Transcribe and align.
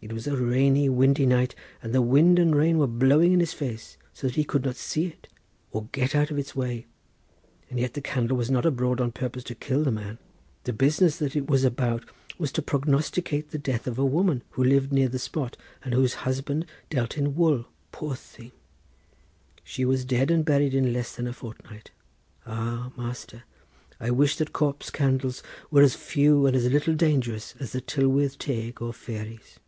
It 0.00 0.12
was 0.12 0.28
a 0.28 0.36
rainy, 0.36 0.88
windy 0.88 1.26
night, 1.26 1.56
and 1.82 1.92
the 1.92 2.00
wind 2.00 2.38
and 2.38 2.54
rain 2.54 2.78
were 2.78 2.86
blowing 2.86 3.32
in 3.32 3.40
his 3.40 3.52
face, 3.52 3.96
so 4.14 4.28
that 4.28 4.36
he 4.36 4.44
could 4.44 4.64
not 4.64 4.76
see 4.76 5.06
it, 5.06 5.26
or 5.72 5.88
get 5.90 6.14
out 6.14 6.30
of 6.30 6.38
its 6.38 6.54
way. 6.54 6.86
And 7.68 7.80
yet 7.80 7.94
the 7.94 8.00
candle 8.00 8.36
was 8.36 8.48
not 8.48 8.64
abroad 8.64 9.00
on 9.00 9.10
purpose 9.10 9.42
to 9.44 9.56
kill 9.56 9.82
the 9.82 9.90
man. 9.90 10.18
The 10.62 10.72
business 10.72 11.16
that 11.16 11.34
it 11.34 11.48
was 11.50 11.64
about 11.64 12.08
was 12.38 12.52
to 12.52 12.62
prognosticate 12.62 13.50
the 13.50 13.58
death 13.58 13.88
of 13.88 13.98
a 13.98 14.04
woman 14.04 14.44
who 14.50 14.62
lived 14.62 14.92
near 14.92 15.08
the 15.08 15.18
spot 15.18 15.56
and 15.84 15.92
whose 15.92 16.14
husband 16.22 16.66
dealt 16.90 17.18
in 17.18 17.34
wool—poor 17.34 18.14
thing! 18.14 18.52
she 19.64 19.84
was 19.84 20.04
dead 20.04 20.30
and 20.30 20.44
buried 20.44 20.74
in 20.74 20.92
less 20.92 21.16
than 21.16 21.26
a 21.26 21.32
fortnight. 21.32 21.90
Ah, 22.46 22.92
master, 22.96 23.42
I 23.98 24.12
wish 24.12 24.36
that 24.36 24.52
corpse 24.52 24.90
candles 24.90 25.42
were 25.72 25.82
as 25.82 25.96
few 25.96 26.46
and 26.46 26.54
as 26.54 26.70
little 26.70 26.94
dangerous 26.94 27.54
as 27.58 27.72
the 27.72 27.80
Tylwith 27.80 28.38
Teg 28.38 28.80
or 28.80 28.92
fairies." 28.94 29.58